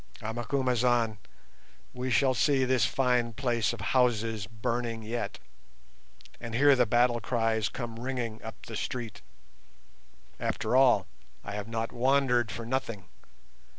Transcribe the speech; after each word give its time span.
Ah, 0.19 0.33
Macumazahn, 0.33 1.19
we 1.93 2.09
shall 2.09 2.33
see 2.33 2.65
this 2.65 2.87
fine 2.87 3.33
place 3.33 3.71
of 3.71 3.81
houses 3.93 4.47
burning 4.47 5.03
yet, 5.03 5.37
and 6.39 6.55
hear 6.55 6.75
the 6.75 6.87
battle 6.87 7.19
cries 7.21 7.69
come 7.69 7.99
ringing 7.99 8.41
up 8.41 8.65
the 8.65 8.75
street. 8.75 9.21
After 10.39 10.75
all, 10.75 11.05
I 11.43 11.51
have 11.51 11.67
not 11.67 11.91
wandered 11.91 12.49
for 12.49 12.65
nothing. 12.65 13.09